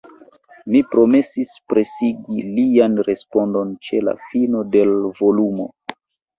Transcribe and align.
Mi 0.75 0.79
promesis 0.93 1.51
presigi 1.73 2.47
lian 2.57 2.97
respondon 3.11 3.77
ĉe 3.89 4.03
la 4.09 4.19
fino 4.33 4.67
de 4.79 4.85
l' 4.97 5.17
volumo. 5.25 5.73